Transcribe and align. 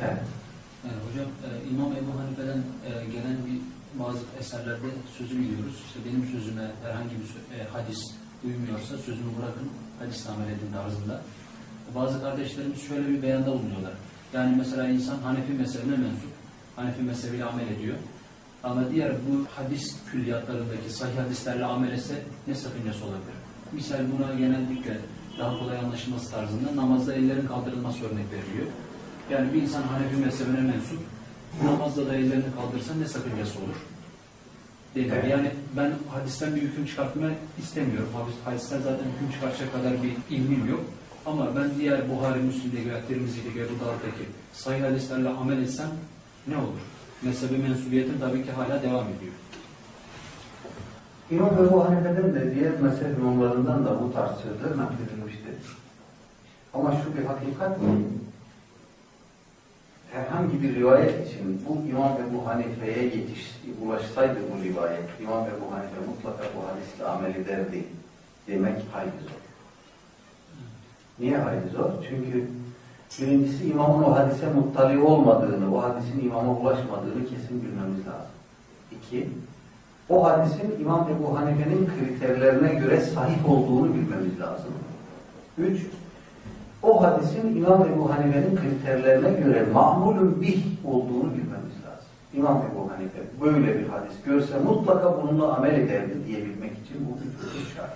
Yani 0.00 0.98
hocam 1.06 1.28
e, 1.46 1.48
İmam 1.70 1.92
Ebu 1.92 2.12
Hanife'den 2.20 2.60
e, 2.88 2.90
gelen 3.14 3.38
bir 3.46 3.58
bazı 4.00 4.18
eserlerde 4.40 4.88
sözü 5.18 5.38
biliyoruz. 5.38 5.74
İşte 5.86 5.98
benim 6.06 6.24
sözüme 6.32 6.66
herhangi 6.84 7.14
bir 7.20 7.56
e, 7.56 7.68
hadis 7.72 8.00
uymuyorsa 8.44 8.98
sözümü 8.98 9.30
bırakın, 9.38 9.68
hadis 9.98 10.26
amel 10.28 10.48
edin 10.48 10.72
tarzında. 10.72 11.22
Bazı 11.94 12.22
kardeşlerimiz 12.22 12.88
şöyle 12.88 13.08
bir 13.08 13.22
beyanda 13.22 13.52
bulunuyorlar. 13.52 13.92
Yani 14.32 14.56
mesela 14.56 14.88
insan 14.88 15.18
Hanefi 15.18 15.52
mezhebine 15.52 15.96
mensup, 15.96 16.32
Hanefi 16.76 17.02
mezhebiyle 17.02 17.44
amel 17.44 17.68
ediyor. 17.68 17.96
Ama 18.64 18.90
diğer 18.90 19.12
bu 19.12 19.46
hadis 19.56 19.96
külliyatlarındaki 20.10 20.90
sahih 20.90 21.18
hadislerle 21.18 21.64
amel 21.64 21.92
etse 21.92 22.14
ne 22.46 22.54
sakıncası 22.54 23.04
olabilir? 23.04 23.36
Misal 23.72 23.98
buna 24.18 24.34
genellikle 24.34 24.98
daha 25.38 25.58
kolay 25.58 25.78
anlaşılması 25.78 26.30
tarzında 26.30 26.76
namazda 26.76 27.14
ellerin 27.14 27.46
kaldırılması 27.46 27.98
örnek 28.04 28.26
veriliyor. 28.32 28.66
Yani 29.30 29.54
bir 29.54 29.62
insan 29.62 29.82
Hanefi 29.82 30.16
mezhebine 30.16 30.60
mensup, 30.60 30.98
namazda 31.64 32.06
da 32.06 32.14
ellerini 32.14 32.44
kaldırsa 32.56 32.94
ne 32.94 33.08
sakıncası 33.08 33.58
olur? 33.58 33.68
Mi? 33.68 35.02
Evet. 35.12 35.24
Yani 35.30 35.50
ben 35.76 35.92
hadisten 36.10 36.56
bir 36.56 36.62
hüküm 36.62 36.86
çıkartmak 36.86 37.32
istemiyorum. 37.58 38.08
Hadis- 38.16 38.44
Hadisten 38.44 38.78
zaten 38.78 39.04
hüküm 39.14 39.32
çıkartacak 39.32 39.72
kadar 39.72 39.92
bir 40.02 40.36
ilmim 40.36 40.70
yok. 40.70 40.80
Ama 41.26 41.56
ben 41.56 41.70
diğer 41.78 42.10
Buhari, 42.10 42.38
Müslim'deki 42.38 42.88
veya 42.90 43.06
Tirmizi'deki 43.06 43.60
ve 43.60 43.64
bu 43.64 43.74
dağdaki 43.84 44.24
sahih 44.52 44.82
hadislerle 44.84 45.28
amel 45.28 45.62
etsem 45.62 45.88
ne 46.46 46.56
olur? 46.56 46.80
Mezhebe 47.22 47.56
mensubiyetim 47.58 48.20
tabii 48.20 48.44
ki 48.44 48.52
hala 48.52 48.82
devam 48.82 49.04
ediyor. 49.16 49.32
İmam 51.30 51.64
Ebu 51.66 51.84
Hanife'den 51.84 52.34
de 52.34 52.54
diğer 52.54 52.80
mezhep 52.80 53.18
imamlarından 53.18 53.84
da 53.86 54.00
bu 54.02 54.12
tarz 54.12 54.30
sözler 54.30 54.76
nakledilmiştir. 54.78 55.54
Ama 56.74 56.92
şu 57.04 57.18
bir 57.18 57.24
hakikat 57.26 57.80
ki 57.80 57.86
herhangi 60.40 60.62
bir 60.62 60.74
rivayet 60.74 61.28
için 61.28 61.62
bu 61.68 61.88
İmam 61.88 62.12
Ebu 62.12 62.46
Hanife'ye 62.46 63.04
yetiş, 63.04 63.60
ulaşsaydı 63.84 64.38
bu 64.52 64.64
rivayet, 64.64 65.04
İmam 65.20 65.44
Ebu 65.44 65.74
Hanife 65.74 66.00
mutlaka 66.08 66.44
bu 66.56 66.68
hadisle 66.68 67.04
amel 67.04 67.34
ederdi 67.34 67.84
demek 68.48 68.76
hayli 68.92 69.10
zor. 69.10 69.40
Niye 71.18 71.38
hayli 71.38 71.68
zor? 71.68 71.90
Çünkü 72.08 72.46
birincisi 73.20 73.64
imamın 73.64 74.02
o 74.02 74.14
hadise 74.14 74.52
muttali 74.52 74.98
olmadığını, 74.98 75.76
o 75.76 75.82
hadisin 75.82 76.24
imama 76.24 76.52
ulaşmadığını 76.52 77.26
kesin 77.26 77.62
bilmemiz 77.62 78.06
lazım. 78.06 78.34
İki, 78.92 79.28
o 80.08 80.24
hadisin 80.24 80.80
İmam 80.80 81.08
Ebu 81.08 81.38
Hanife'nin 81.38 81.88
kriterlerine 81.98 82.74
göre 82.74 83.00
sahih 83.00 83.50
olduğunu 83.50 83.94
bilmemiz 83.94 84.40
lazım. 84.40 84.72
Üç, 85.58 85.80
o 86.82 87.02
hadisin 87.02 87.56
İmam 87.56 87.86
Ebu 87.86 88.10
Hanife'nin 88.10 88.56
kriterlerine 88.56 89.30
göre 89.30 89.66
ma'mulun 89.72 90.40
bih 90.40 90.62
olduğunu 90.84 91.34
bilmemiz 91.34 91.76
lazım. 91.84 92.08
İmam 92.34 92.62
Ebu 92.72 92.90
Hanife 92.90 93.18
böyle 93.40 93.78
bir 93.78 93.88
hadis 93.88 94.22
görse 94.24 94.58
mutlaka 94.58 95.22
bununla 95.22 95.56
amel 95.56 95.74
ederdi 95.74 96.14
diyebilmek 96.26 96.72
için 96.72 97.06
bu 97.06 97.10
husus 97.46 97.74
şart. 97.76 97.90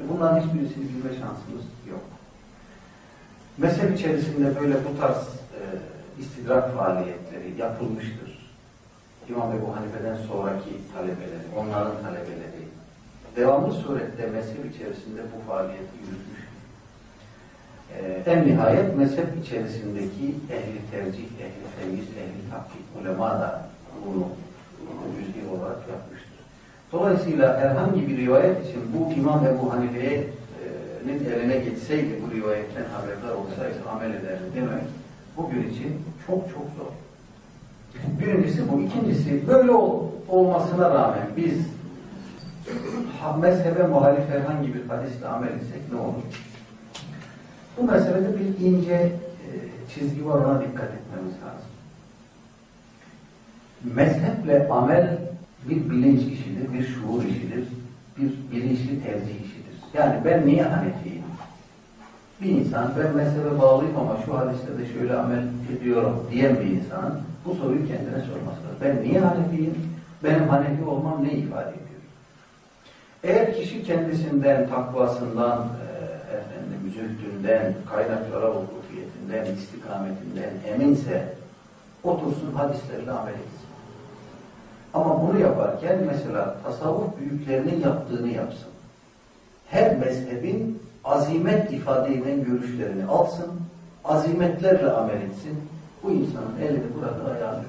Ve 0.00 0.04
Bunların 0.14 0.40
hiçbirisini 0.40 0.84
bilme 0.84 1.10
şansımız 1.10 1.64
yok. 1.90 2.04
Mezhep 3.58 3.98
içerisinde 3.98 4.60
böyle 4.60 4.74
bu 4.74 5.00
tarz 5.00 5.16
e, 5.16 5.60
istidrak 6.20 6.76
faaliyetleri 6.76 7.54
yapılmıştır. 7.58 8.48
İmam 9.28 9.52
Ebu 9.52 9.76
Hanife'den 9.76 10.16
sonraki 10.28 10.70
talebeleri, 10.94 11.46
onların 11.56 12.02
talebeleri 12.02 12.62
devamlı 13.36 13.72
surette 13.74 14.26
mezhep 14.26 14.74
içerisinde 14.74 15.20
bu 15.22 15.50
faaliyeti 15.50 15.96
yürütmüş. 16.02 16.51
Ee, 17.90 18.30
en 18.30 18.46
nihayet 18.46 18.96
mezhep 18.96 19.26
içerisindeki 19.44 20.26
ehli 20.52 20.80
tercih, 20.90 21.22
ehli 21.24 21.62
temiz, 21.80 22.00
ehli 22.04 22.50
tahkik, 22.50 22.82
ulema 23.02 23.30
da 23.30 23.62
bunu 24.06 24.24
cüz'i 25.18 25.48
olarak 25.48 25.78
yapmıştır. 25.90 26.32
Dolayısıyla 26.92 27.60
herhangi 27.60 28.08
bir 28.08 28.16
rivayet 28.16 28.66
için 28.68 28.80
bu 28.94 29.12
İmam 29.12 29.46
Ebu 29.46 29.72
Hanife'nin 29.72 31.24
eline 31.24 31.56
geçseydi, 31.56 32.18
bu 32.26 32.34
rivayetten 32.36 32.84
haberdar 32.84 33.34
olsaydı, 33.34 33.76
amel 33.92 34.10
ederdi 34.10 34.42
demek 34.56 34.82
bugün 35.36 35.70
için 35.70 35.98
çok 36.26 36.38
çok 36.38 36.64
zor. 36.78 36.92
Birincisi 38.20 38.72
bu. 38.72 38.80
İkincisi 38.80 39.48
böyle 39.48 39.70
ol- 39.72 40.06
olmasına 40.28 40.90
rağmen 40.90 41.26
biz 41.36 41.58
mezhebe 43.40 43.82
muhalif 43.86 44.28
herhangi 44.28 44.74
bir 44.74 44.88
hadisle 44.88 45.26
amel 45.28 45.48
etsek 45.48 45.92
ne 45.92 45.98
olur? 46.00 46.22
Bu 47.78 47.82
meselede 47.82 48.38
bir 48.38 48.66
ince 48.66 48.94
e, 48.94 49.12
çizgi 49.94 50.26
var 50.26 50.38
ona 50.38 50.60
dikkat 50.60 50.90
etmemiz 50.90 51.34
lazım. 51.44 51.72
Mezheple 53.84 54.68
amel 54.68 55.18
bir 55.68 55.90
bilinç 55.90 56.20
işidir, 56.20 56.72
bir 56.72 56.86
şuur 56.86 57.24
işidir, 57.24 57.64
bir 58.18 58.32
bilinçli 58.52 59.02
tercih 59.02 59.34
işidir. 59.34 59.76
Yani 59.94 60.24
ben 60.24 60.46
niye 60.46 60.62
Hanefiyim? 60.62 61.22
Bir 62.42 62.48
insan 62.48 62.92
ben 62.98 63.16
mezhebe 63.16 63.58
bağlıyım 63.58 63.96
ama 63.96 64.16
şu 64.26 64.38
hadiste 64.38 64.78
de 64.78 64.92
şöyle 64.92 65.16
amel 65.16 65.42
ediyorum 65.78 66.26
diyen 66.30 66.56
bir 66.60 66.66
insan 66.66 67.20
bu 67.44 67.54
soruyu 67.54 67.88
kendine 67.88 68.20
sorması 68.20 68.62
lazım. 68.62 68.78
Ben 68.80 69.02
niye 69.02 69.20
Hanefiyim? 69.20 69.74
Benim 70.24 70.48
Hanefi 70.48 70.84
olmam 70.84 71.24
ne 71.24 71.32
ifade 71.32 71.70
ediyor? 71.70 71.82
Eğer 73.24 73.56
kişi 73.56 73.82
kendisinden, 73.84 74.68
takvasından, 74.68 75.58
e, 75.58 75.91
zühdünden, 76.94 77.74
kaynaklara 77.90 78.54
vukufiyetinden, 78.54 79.54
istikametinden 79.54 80.50
eminse 80.74 81.34
otursun 82.04 82.52
hadislerle 82.56 83.10
amel 83.10 83.32
etsin. 83.32 83.68
Ama 84.94 85.22
bunu 85.22 85.40
yaparken 85.40 85.98
mesela 86.06 86.56
tasavvuf 86.64 87.18
büyüklerinin 87.18 87.80
yaptığını 87.80 88.28
yapsın. 88.28 88.68
Her 89.68 89.98
mezhebin 89.98 90.82
azimet 91.04 91.72
ifade 91.72 92.14
eden 92.14 92.44
görüşlerini 92.44 93.04
alsın, 93.04 93.50
azimetlerle 94.04 94.90
amel 94.90 95.22
etsin. 95.22 95.58
Bu 96.02 96.10
insanın 96.10 96.58
elini 96.60 96.84
burada 96.94 97.32
ayağını. 97.34 97.62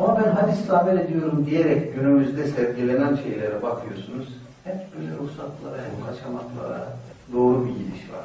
Ama 0.00 0.24
ben 0.24 0.30
hadisle 0.30 0.72
amel 0.72 0.98
ediyorum 0.98 1.46
diyerek 1.46 1.94
günümüzde 1.94 2.46
sergilenen 2.46 3.16
şeylere 3.16 3.62
bakıyorsunuz. 3.62 4.28
Hep 4.64 4.96
böyle 4.96 5.16
ruhsatlara, 5.16 5.82
kaçamaklara 6.06 6.88
doğru 7.32 7.64
bir 7.66 7.70
gidiş 7.70 8.10
var. 8.12 8.24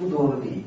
Bu 0.00 0.12
doğru 0.12 0.44
değil. 0.44 0.64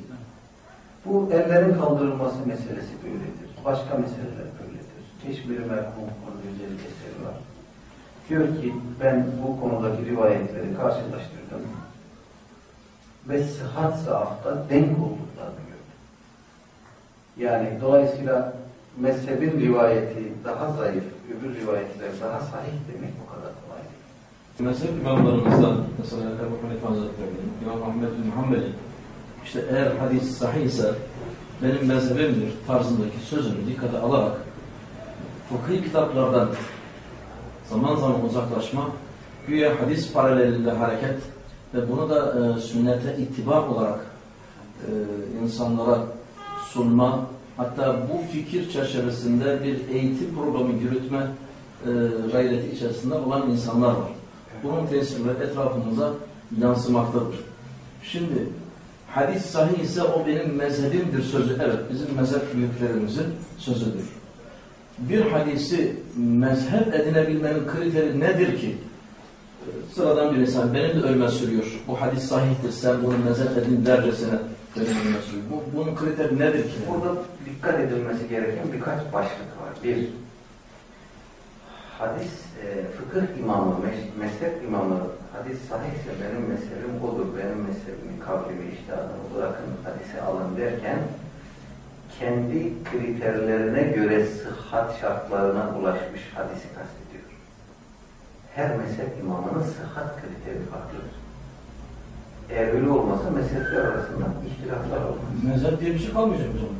Bu 1.06 1.29
ellerin 1.34 1.73
kaldırılması 1.79 2.47
meselesi 2.47 3.03
böyledir. 3.03 3.50
Başka 3.66 3.97
meseleler 3.97 4.47
böyledir. 4.59 5.03
Keşmir 5.23 5.59
merhum 5.59 5.94
konu 5.96 6.35
güzel 6.44 6.73
eseri 6.73 7.25
var. 7.25 7.35
Diyor 8.29 8.62
ki 8.62 8.73
ben 9.00 9.25
bu 9.44 9.59
konudaki 9.62 10.06
rivayetleri 10.06 10.75
karşılaştırdım 10.75 11.62
ve 13.29 13.44
sıhhat 13.44 14.00
zaafta 14.00 14.69
denk 14.69 14.91
olduklarını 14.97 15.62
gördüm. 15.67 15.97
Yani 17.38 17.69
dolayısıyla 17.81 18.53
mezhebin 18.97 19.59
rivayeti 19.59 20.34
daha 20.44 20.72
zayıf, 20.72 21.03
öbür 21.31 21.56
rivayetler 21.56 22.09
daha 22.22 22.40
sahih 22.40 22.73
demek 22.94 23.13
o 23.28 23.31
kadar 23.31 23.51
kolay 23.66 23.81
değil. 23.81 23.97
Mezhep 24.59 24.90
imamlarımızdan 25.01 25.78
mesela 26.00 26.23
Ebu 26.23 26.68
Hanife 26.68 26.88
Hazretleri'nin, 26.88 27.51
İmam 27.63 27.90
Ahmed 27.90 28.25
bin 28.25 28.31
Hanbel'in 28.31 28.73
işte 29.45 29.66
eğer 29.72 29.91
hadis 29.95 30.38
sahih 30.38 30.69
benim 31.63 31.85
mezhebimdir 31.88 32.53
tarzındaki 32.67 33.19
sözünü 33.29 33.67
dikkate 33.67 33.97
alarak 33.97 34.38
fıkhi 35.50 35.84
kitaplardan 35.84 36.50
zaman 37.69 37.96
zaman 37.96 38.25
uzaklaşma, 38.25 38.90
güya 39.47 39.81
hadis 39.81 40.13
paralelinde 40.13 40.72
hareket 40.72 41.17
ve 41.73 41.90
bunu 41.90 42.09
da 42.09 42.34
e, 42.40 42.59
sünnete 42.62 43.17
ittiba 43.17 43.69
olarak 43.69 44.00
e, 44.81 44.90
insanlara 45.44 46.00
sunma, 46.69 47.26
hatta 47.58 47.99
bu 48.09 48.31
fikir 48.31 48.70
çerçevesinde 48.70 49.64
bir 49.64 49.96
eğitim 49.96 50.35
programı 50.35 50.73
yürütme 50.73 51.28
e, 51.85 51.91
gayreti 52.31 52.76
içerisinde 52.76 53.16
olan 53.16 53.49
insanlar 53.49 53.90
var. 53.90 54.16
Bunun 54.63 54.87
tesirleri 54.87 55.43
etrafımıza 55.43 56.13
yansımaktadır. 56.61 57.35
Şimdi 58.03 58.49
hadis 59.07 59.45
sahih 59.45 59.79
ise 59.79 60.03
o 60.03 60.27
benim 60.27 60.55
mezhebimdir 60.55 61.23
sözü. 61.23 61.57
Evet 61.65 61.79
bizim 61.91 62.15
mezhep 62.15 62.53
büyüklerimizin 62.55 63.25
sözüdür. 63.57 64.09
Bir 64.99 65.21
hadisi 65.21 65.95
mezhep 66.17 66.93
edinebilmenin 66.93 67.67
kriteri 67.67 68.19
nedir 68.19 68.59
ki? 68.59 68.77
Sıradan 69.95 70.35
bir 70.35 70.39
insan 70.39 70.73
benim 70.73 71.03
de 71.03 71.05
ölme 71.05 71.29
sürüyor. 71.29 71.65
Bu 71.87 72.01
hadis 72.01 72.23
sahihtir 72.23 72.71
sen 72.71 73.03
bunu 73.03 73.17
mezhep 73.25 73.57
edin 73.57 73.85
dercesine 73.85 74.39
benim 74.75 74.87
ölme 74.87 75.21
sürüyor. 75.29 75.45
Bu, 75.51 75.77
bunun 75.77 75.95
kriteri 75.95 76.39
nedir 76.39 76.63
ki? 76.63 76.75
Burada 76.89 77.21
dikkat 77.45 77.79
edilmesi 77.79 78.29
gereken 78.29 78.65
birkaç 78.73 79.13
başlık 79.13 79.47
var. 79.61 79.73
Bir, 79.83 80.07
hadis 81.99 82.32
e, 82.64 82.91
fıkıh 82.97 83.40
imamı, 83.40 83.76
mezhep 84.20 84.64
imamı 84.64 84.97
hadis 85.34 85.59
sahihse 85.70 86.11
benim 86.22 86.47
mezhebim 86.49 87.03
odur, 87.03 87.26
benim 87.38 87.59
mezhebimin 87.67 88.20
kavlimi, 88.26 88.72
iştihadını 88.73 89.35
bırakın 89.35 89.66
hadise 89.84 90.22
alın 90.22 90.58
derken 90.58 90.99
kendi 92.20 92.84
kriterlerine 92.84 93.84
göre 93.84 94.26
sıhhat 94.26 94.99
şartlarına 95.02 95.70
ulaşmış 95.79 96.22
hadisi 96.35 96.67
kastediyor. 96.67 97.28
Her 98.55 98.78
mezhep 98.78 99.20
imamının 99.22 99.64
sıhhat 99.64 100.16
kriteri 100.22 100.66
farklıdır. 100.72 101.17
Eğer 102.50 102.73
öyle 102.73 102.90
olmasa 102.90 103.29
mezhepler 103.29 103.82
arasında 103.82 104.26
ihtilaflar 104.47 105.02
olmaz. 105.02 105.43
Mezhep 105.43 105.79
diye 105.79 105.93
bir 105.93 106.00
şey 106.00 106.14
kalmayacak 106.14 106.50
o 106.55 106.59
zaman. 106.59 106.77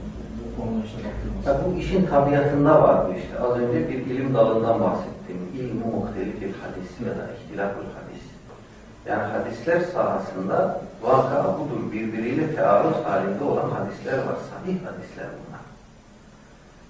Konuda 0.57 0.86
işte 0.86 0.98
baktığımızda. 0.98 1.51
Ya 1.51 1.57
bu 1.65 1.80
işin 1.80 2.06
tabiatında 2.06 2.83
var 2.83 3.07
bu 3.07 3.13
işte. 3.19 3.39
Az 3.39 3.59
önce 3.59 3.89
bir 3.89 4.06
ilim 4.06 4.33
dalından 4.33 4.80
bahsettim. 4.80 5.38
İlmu 5.59 5.86
muhtelifil 5.95 6.54
hadis 6.62 6.92
ya 7.07 7.12
da 7.18 7.25
ihtilafül 7.33 7.89
hadis. 7.98 8.24
Yani 9.07 9.24
hadisler 9.24 9.81
sahasında 9.81 10.81
vaka 11.04 11.56
budur. 11.59 11.92
Birbiriyle 11.92 12.56
tearruz 12.56 12.98
halinde 13.06 13.44
olan 13.44 13.69
hadisler 13.69 14.18
var. 14.18 14.38
Sahih 14.50 14.77
hadisler 14.86 15.27
bunlar. 15.38 15.62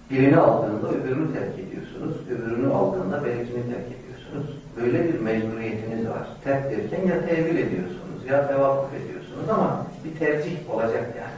Birini 0.09 0.37
aldığında 0.37 0.89
öbürünü 0.89 1.33
terk 1.33 1.59
ediyorsunuz. 1.59 2.15
Öbürünü 2.31 2.73
aldığında 2.73 3.25
belkini 3.25 3.63
terk 3.73 3.87
ediyorsunuz. 3.97 4.57
Böyle 4.81 5.03
bir 5.07 5.19
mecburiyetiniz 5.19 6.07
var. 6.07 6.27
Terk 6.43 6.71
derken 6.71 7.07
ya 7.07 7.25
tevil 7.27 7.57
ediyorsunuz 7.57 8.25
ya 8.29 8.47
tevakkuf 8.47 8.93
ediyorsunuz 8.93 9.49
ama 9.49 9.85
bir 10.05 10.19
tercih 10.19 10.69
olacak 10.69 11.13
yani. 11.19 11.37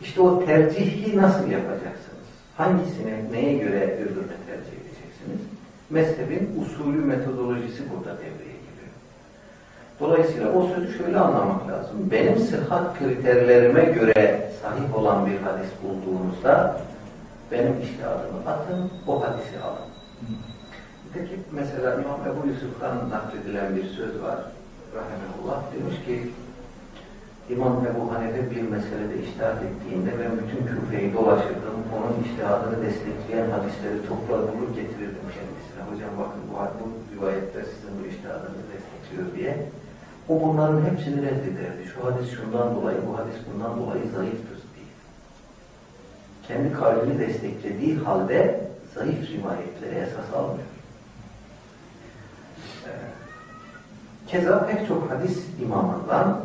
İşte 0.00 0.20
o 0.20 0.44
tercihi 0.44 1.16
nasıl 1.16 1.50
yapacaksınız? 1.50 2.26
Hangisine, 2.56 3.32
neye 3.32 3.58
göre 3.58 3.84
öbürüne 3.96 4.36
tercih 4.46 4.72
edeceksiniz? 4.80 5.40
Mezhebin 5.90 6.62
usulü 6.62 7.04
metodolojisi 7.04 7.82
burada 7.90 8.16
devreye 8.18 8.56
giriyor. 8.64 8.92
Dolayısıyla 10.00 10.52
o 10.52 10.66
sözü 10.66 10.98
şöyle 10.98 11.18
anlamak 11.18 11.68
lazım. 11.68 12.10
Benim 12.10 12.38
sıhhat 12.38 12.98
kriterlerime 12.98 13.84
göre 13.84 14.50
sahih 14.62 14.98
olan 14.98 15.26
bir 15.26 15.38
hadis 15.38 15.70
bulduğunuzda 15.82 16.80
benim 17.52 17.82
iştihadımı 17.82 18.38
atın, 18.46 18.90
o 19.06 19.22
hadisi 19.22 19.60
alın. 19.64 19.90
Peki 21.14 21.40
mesela 21.52 21.94
İmam 21.94 22.20
Ebu 22.26 22.48
Yusuf'tan 22.48 23.10
nakledilen 23.10 23.76
bir 23.76 23.84
söz 23.84 24.22
var. 24.22 24.38
Rahimullah 24.94 25.62
demiş 25.74 25.96
ki 26.06 26.30
İmam 27.48 27.86
Ebu 27.86 28.12
Hanife 28.12 28.50
bir 28.50 28.62
meselede 28.62 29.22
iştihat 29.24 29.62
ettiğinde 29.62 30.10
ben 30.20 30.32
bütün 30.38 30.66
küfeyi 30.66 31.14
dolaşırdım. 31.14 31.76
Onun 31.96 32.24
iştihadını 32.24 32.82
destekleyen 32.82 33.50
hadisleri 33.50 34.06
toplar 34.08 34.40
bulur 34.40 34.74
getirirdim 34.74 35.26
kendisine. 35.34 35.80
Hocam 35.90 36.10
bakın 36.18 36.42
bu, 36.50 36.54
bu 36.80 37.16
rivayetler 37.16 37.62
sizin 37.62 37.92
bu 37.98 38.06
iştihadınızı 38.06 38.64
destekliyor 38.72 39.26
diye. 39.36 39.66
O 40.28 40.42
bunların 40.42 40.84
hepsini 40.90 41.22
reddederdi. 41.22 41.82
Şu 41.94 42.04
hadis 42.04 42.30
şundan 42.36 42.74
dolayı, 42.74 42.98
bu 43.08 43.18
hadis 43.18 43.36
bundan 43.52 43.80
dolayı 43.80 44.02
zayıftır 44.16 44.60
diye. 44.74 44.90
Kendi 46.48 46.72
kalbini 46.72 47.18
desteklediği 47.18 47.96
halde 47.98 48.60
zayıf 48.94 49.30
rivayetleri 49.30 49.94
esas 49.94 50.34
almıyor. 50.34 50.68
Ee, 52.86 52.90
Keza 54.26 54.66
pek 54.66 54.88
çok 54.88 55.10
hadis 55.10 55.38
imamından 55.62 56.40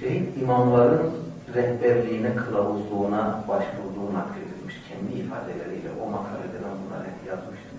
müştehit 0.00 0.42
imamların 0.42 1.10
rehberliğine, 1.54 2.36
kılavuzluğuna 2.36 3.44
başvurduğu 3.48 4.08
nakledilmiş. 4.18 4.74
Kendi 4.88 5.12
ifadeleriyle 5.22 5.90
o 6.02 6.10
makalede 6.10 6.58
ben 6.64 6.74
bunları 6.80 7.08
yazmıştım. 7.28 7.78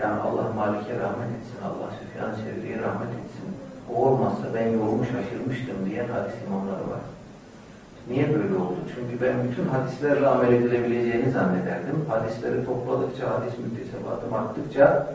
Yani 0.00 0.20
Allah 0.20 0.52
Malik'e 0.56 0.94
rahmet 1.04 1.30
etsin, 1.38 1.60
Allah 1.68 1.90
Süfyan 1.98 2.32
Sevri'ye 2.34 2.78
rahmet 2.78 3.12
etsin. 3.20 3.48
O 3.94 4.06
olmazsa 4.06 4.46
ben 4.54 4.68
yolmu 4.68 5.04
şaşırmıştım 5.04 5.76
diyen 5.86 6.08
hadis 6.08 6.34
imamları 6.46 6.84
var. 6.92 7.04
Niye 8.08 8.28
böyle 8.34 8.54
oldu? 8.54 8.80
Çünkü 8.94 9.24
ben 9.24 9.34
bütün 9.44 9.66
hadislerle 9.68 10.26
amel 10.26 10.52
edilebileceğini 10.52 11.30
zannederdim. 11.30 11.98
Hadisleri 12.08 12.64
topladıkça, 12.64 13.24
hadis 13.34 13.54
müktesebatım 13.58 14.34
arttıkça 14.34 15.06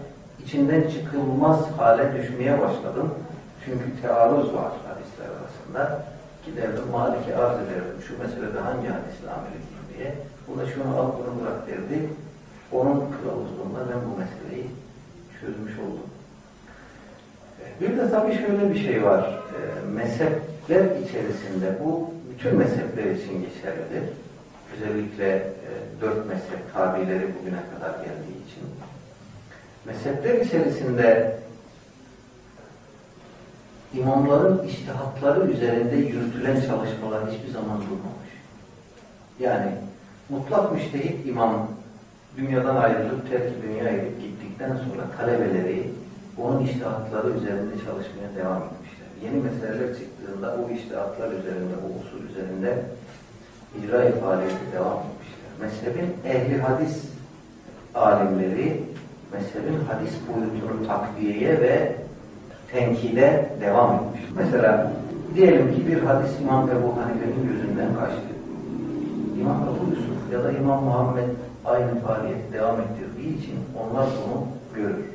içinden 0.46 0.84
çıkılmaz 0.94 1.60
hale 1.78 2.14
düşmeye 2.18 2.62
başladım. 2.62 3.10
Çünkü 3.66 4.02
tearruz 4.02 4.54
var 4.54 4.72
hadisler 4.88 5.30
arasında. 5.38 6.14
Giderdim 6.45 6.88
Malik'e 6.92 7.36
arz 7.36 7.56
ederdim. 7.56 8.01
Şu 8.07 8.18
meselede 8.19 8.59
hangi 8.59 8.88
hadisle 8.88 9.30
amel 9.30 9.50
edeyim 9.50 9.86
diye. 9.97 10.15
Bu 10.47 10.59
da 10.59 10.65
şunu 10.65 11.00
al 11.00 11.12
bunu 11.18 11.42
bırak 11.42 11.68
derdi. 11.68 12.09
Onun 12.71 13.00
kılavuzluğunda 13.12 13.80
ben 13.89 14.00
bu 14.09 14.18
meseleyi 14.18 14.68
çözmüş 15.39 15.80
oldum. 15.80 16.09
Bir 17.81 17.97
de 17.97 18.09
tabii 18.12 18.33
şöyle 18.33 18.74
bir 18.74 18.80
şey 18.80 19.03
var. 19.03 19.39
E, 19.56 19.59
mezhepler 19.94 20.86
içerisinde 21.03 21.80
bu 21.83 22.13
bütün 22.30 22.56
mezhepler 22.56 23.03
için 23.03 23.33
geçerlidir. 23.41 24.03
Özellikle 24.75 25.27
e, 25.36 25.69
dört 26.01 26.27
mezhep 26.27 26.74
tabileri 26.74 27.27
bugüne 27.39 27.59
kadar 27.74 27.91
geldiği 27.91 28.38
için. 28.48 28.63
Mezhepler 29.86 30.45
içerisinde 30.45 31.36
imamların 33.95 34.68
iştihatları 34.68 35.51
üzerinde 35.51 35.95
yürütülen 35.95 36.56
çalışmalar 36.56 37.31
hiçbir 37.31 37.51
zaman 37.51 37.77
durmamış. 37.77 38.31
Yani 39.39 39.71
mutlak 40.30 40.71
müştehit 40.71 41.27
imam 41.27 41.68
dünyadan 42.38 42.75
ayrılıp 42.75 43.30
terk 43.30 43.63
dünyaya 43.63 43.97
gidip 43.97 44.21
gittikten 44.21 44.69
sonra 44.69 45.03
talebeleri 45.18 45.92
onun 46.38 46.65
iştihatları 46.65 47.30
üzerinde 47.30 47.74
çalışmaya 47.86 48.36
devam 48.38 48.63
etmişler. 48.63 49.07
Yeni 49.24 49.44
meseleler 49.44 49.95
çıktığında 49.95 50.56
o 50.56 50.71
iştihatlar 50.71 51.27
üzerinde, 51.27 51.75
o 51.86 52.00
usul 52.00 52.30
üzerinde 52.30 52.83
icra 53.80 54.19
faaliyeti 54.19 54.71
devam 54.74 55.00
etmişler. 55.00 55.51
Mezhebin 55.62 56.13
ehli 56.25 56.62
hadis 56.62 57.03
alimleri 57.95 58.83
mezhebin 59.33 59.80
hadis 59.88 60.13
boyutunu 60.27 60.88
takviyeye 60.88 61.62
ve 61.62 62.05
tenkide 62.75 63.50
devam 63.62 63.95
etmiş. 63.95 64.22
Mesela 64.36 64.92
diyelim 65.36 65.75
ki 65.75 65.88
bir 65.88 66.04
hadis 66.04 66.31
İmam 66.42 66.69
Ebu 66.69 66.88
Hanife'nin 66.98 67.48
gözünden 67.48 67.95
kaçtı. 68.00 68.31
İmam 69.39 69.63
Ebu 69.63 69.89
Yusuf 69.89 70.33
ya 70.33 70.44
da 70.44 70.51
İmam 70.51 70.83
Muhammed 70.83 71.30
aynı 71.66 72.00
faaliyeti 72.00 72.54
devam 72.54 72.81
ettirdiği 72.81 73.39
için 73.39 73.56
onlar 73.80 74.06
bunu 74.06 74.48
görür. 74.75 75.06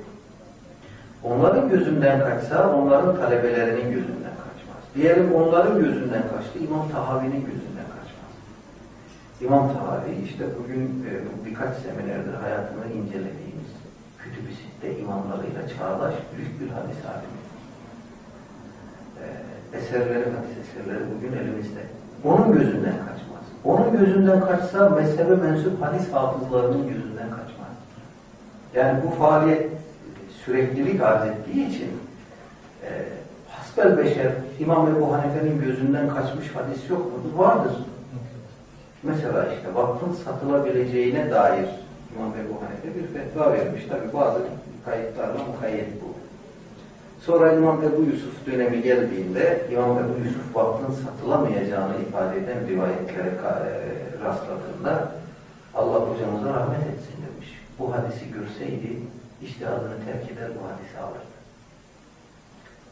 Onların 1.24 1.68
gözünden 1.68 2.20
kaçsa 2.20 2.74
onların 2.76 3.16
talebelerinin 3.16 3.90
gözünden 3.90 4.34
kaçmaz. 4.42 4.82
Diyelim 4.94 5.34
onların 5.34 5.78
gözünden 5.78 6.22
kaçtı, 6.22 6.58
İmam 6.58 6.88
Tahavi'nin 6.88 7.40
gözünden 7.50 7.88
kaçmaz. 7.96 8.32
İmam 9.40 9.72
Tahavi 9.72 10.24
işte 10.24 10.44
bugün 10.62 10.82
e, 10.82 11.10
birkaç 11.46 11.76
seminerdir 11.76 12.34
hayatını 12.34 12.84
incelediğimiz 12.84 13.70
Kütüb-i 14.18 15.00
imamlarıyla 15.00 15.68
çağdaş 15.68 16.14
büyük 16.36 16.60
bir 16.60 16.68
hadis 16.68 17.04
alimi. 17.06 17.39
Eserleri, 19.74 20.24
hadis 20.24 20.56
eserleri 20.62 21.04
bugün 21.14 21.32
elimizde. 21.38 21.80
Onun 22.24 22.52
gözünden 22.52 22.92
kaçmaz. 22.92 23.44
Onun 23.64 23.92
gözünden 23.92 24.40
kaçsa 24.40 24.88
mezhebe 24.88 25.34
mensup 25.34 25.82
hadis 25.82 26.12
hafızlarının 26.12 26.88
gözünden 26.88 27.30
kaçmaz. 27.30 27.74
Yani 28.74 28.98
bu 29.06 29.10
faaliyet 29.10 29.70
süreklilik 30.44 31.02
arz 31.02 31.26
ettiği 31.26 31.68
için 31.68 31.88
e, 32.84 32.90
hasbel 33.48 33.98
beşer 33.98 34.32
İmam 34.60 34.88
Ebu 34.88 35.12
Hanife'nin 35.12 35.60
gözünden 35.60 36.08
kaçmış 36.08 36.46
hadis 36.54 36.90
yok 36.90 37.12
mudur? 37.12 37.38
Vardır. 37.38 37.72
Mesela 39.02 39.46
işte 39.54 39.74
vakfın 39.74 40.12
satılabileceğine 40.12 41.30
dair 41.30 41.68
İmam 42.16 42.32
Ebu 42.32 42.54
Hanife 42.62 42.98
bir 42.98 43.18
fetva 43.18 43.52
vermiş. 43.52 43.82
Tabi 43.88 44.12
bazı 44.12 44.38
kayıtlarla 44.84 45.44
mukayyet 45.44 46.02
bu. 46.02 46.09
Sonra 47.26 47.52
İmam 47.52 47.82
Ebu 47.82 48.02
Yusuf 48.02 48.46
dönemi 48.46 48.82
geldiğinde 48.82 49.62
İmam 49.72 49.90
Ebu 49.90 50.24
Yusuf 50.24 50.56
vakfın 50.56 50.94
satılamayacağını 51.04 51.94
ifade 52.08 52.38
eden 52.38 52.68
rivayetlere 52.68 53.32
rastladığında 54.24 55.12
Allah 55.74 56.00
hocamıza 56.00 56.54
rahmet 56.54 56.80
etsin 56.80 57.14
demiş. 57.26 57.48
Bu 57.78 57.94
hadisi 57.94 58.32
görseydi 58.32 58.98
iştihadını 59.42 59.94
terk 60.04 60.30
eder 60.32 60.48
bu 60.48 60.68
hadisi 60.68 60.98
alırdı. 60.98 61.30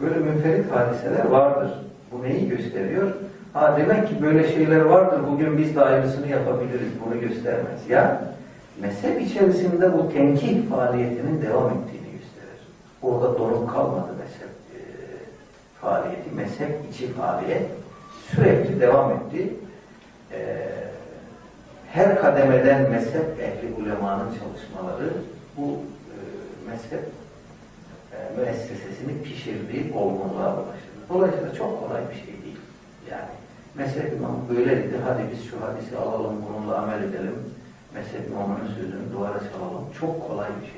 Böyle 0.01 0.31
münferit 0.31 0.73
hadiseler 0.73 1.25
vardır. 1.25 1.71
Bu 2.13 2.23
neyi 2.23 2.49
gösteriyor? 2.49 3.13
Ha 3.53 3.77
demek 3.79 4.09
ki 4.09 4.23
böyle 4.23 4.53
şeyler 4.53 4.81
vardır. 4.81 5.21
Bugün 5.33 5.59
biz 5.59 5.77
de 5.77 5.81
aynısını 5.81 6.29
yapabiliriz. 6.29 6.89
Bunu 7.07 7.21
göstermez. 7.21 7.89
Ya 7.89 8.21
mezhep 8.81 9.21
içerisinde 9.21 9.93
bu 9.93 10.13
tenkih 10.13 10.71
faaliyetinin 10.71 11.43
devam 11.43 11.73
gösterir. 11.73 11.98
Orada 13.03 13.39
donuk 13.39 13.71
kalmadı 13.71 14.13
mezhep 14.19 14.49
e, 14.49 14.79
faaliyeti. 15.81 16.31
Mezhep 16.35 16.79
içi 16.93 17.13
faaliyet 17.13 17.71
sürekli 18.31 18.81
devam 18.81 19.13
etti. 19.13 19.55
E, 20.33 20.69
her 21.93 22.21
kademeden 22.21 22.91
mezhep 22.91 23.41
ehli 23.41 23.83
ulemanın 23.83 24.29
çalışmaları 24.29 25.13
bu 25.57 25.63
e, 25.65 26.17
mezhep 26.71 27.05
e, 28.13 28.17
müessesesini 28.37 29.23
pişirdiği 29.23 29.93
olgunluğa 29.95 30.55
ulaştı. 30.55 30.89
Dolayısıyla 31.09 31.55
çok 31.55 31.81
kolay 31.81 32.03
bir 32.11 32.15
şey 32.15 32.27
değil. 32.27 32.59
Yani 33.11 33.39
Mezhep 33.79 34.13
imamı 34.13 34.49
böyle 34.49 34.77
dedi. 34.77 34.97
Hadi 35.05 35.23
biz 35.33 35.51
şu 35.51 35.57
hadisi 35.61 35.97
alalım, 35.97 36.37
bununla 36.49 36.79
amel 36.79 37.03
edelim. 37.03 37.37
Mezhep 37.95 38.31
imamının 38.31 38.69
sözünü 38.75 39.13
duvara 39.13 39.39
çalalım. 39.39 39.85
Çok 40.01 40.29
kolay 40.29 40.49
bir 40.63 40.67
şey. 40.67 40.78